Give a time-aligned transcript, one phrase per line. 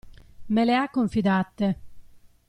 [0.53, 1.69] Me le ha confidate.